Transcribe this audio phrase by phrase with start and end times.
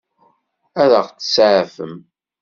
[0.81, 1.95] Ad ɣ-tseɛfem?